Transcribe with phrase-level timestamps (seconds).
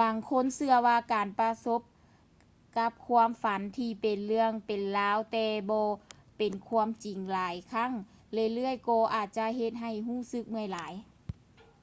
[0.00, 1.80] ບາງຄົນເຊື່ອວ່າການປະສົບ
[2.76, 5.86] ກັບຄວາມຝັນທີ່ເປັນເລື່ອງເປັນລາວແຕ່ບໍ່
[6.38, 7.92] ເປັນຄວາມຈິງຫຼາຍຄັ້ງ
[8.32, 10.92] ເລື້ອຍໆກໍອາດຈະເຮັດໃຫ້ຮູ້ສຶກເມື່ອຍຫຼາຍ